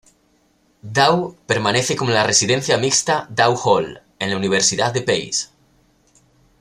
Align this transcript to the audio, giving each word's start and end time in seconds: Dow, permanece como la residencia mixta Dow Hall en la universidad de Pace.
Dow, 0.81 1.37
permanece 1.45 1.95
como 1.95 2.09
la 2.09 2.23
residencia 2.23 2.75
mixta 2.79 3.27
Dow 3.29 3.53
Hall 3.63 4.01
en 4.17 4.31
la 4.31 4.37
universidad 4.37 4.91
de 4.91 5.03
Pace. 5.03 5.49